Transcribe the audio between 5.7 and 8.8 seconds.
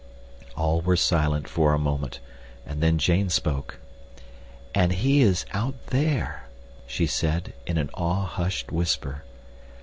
there," she said, in an awe hushed